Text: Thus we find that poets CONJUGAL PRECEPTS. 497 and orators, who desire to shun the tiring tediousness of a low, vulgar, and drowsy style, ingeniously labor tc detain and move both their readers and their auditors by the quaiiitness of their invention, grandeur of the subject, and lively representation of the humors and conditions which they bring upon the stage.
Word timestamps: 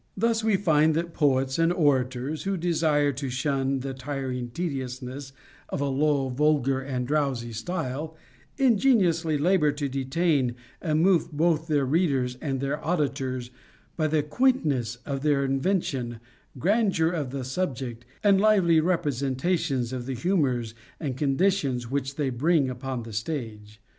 Thus 0.17 0.43
we 0.43 0.55
find 0.55 0.95
that 0.95 1.13
poets 1.13 1.57
CONJUGAL 1.57 1.75
PRECEPTS. 1.75 2.13
497 2.15 2.25
and 2.25 2.31
orators, 2.31 2.43
who 2.45 2.57
desire 2.57 3.11
to 3.11 3.29
shun 3.29 3.79
the 3.81 3.93
tiring 3.93 4.49
tediousness 4.49 5.31
of 5.69 5.79
a 5.79 5.85
low, 5.89 6.29
vulgar, 6.29 6.81
and 6.81 7.05
drowsy 7.05 7.53
style, 7.53 8.17
ingeniously 8.57 9.37
labor 9.37 9.71
tc 9.71 9.91
detain 9.91 10.55
and 10.81 11.01
move 11.03 11.31
both 11.31 11.67
their 11.67 11.85
readers 11.85 12.35
and 12.41 12.59
their 12.61 12.83
auditors 12.83 13.51
by 13.95 14.07
the 14.07 14.23
quaiiitness 14.23 14.97
of 15.05 15.21
their 15.21 15.45
invention, 15.45 16.19
grandeur 16.57 17.11
of 17.11 17.29
the 17.29 17.43
subject, 17.43 18.03
and 18.23 18.41
lively 18.41 18.79
representation 18.79 19.81
of 19.93 20.07
the 20.07 20.15
humors 20.15 20.73
and 20.99 21.15
conditions 21.15 21.91
which 21.91 22.15
they 22.15 22.31
bring 22.31 22.71
upon 22.71 23.03
the 23.03 23.13
stage. 23.13 23.79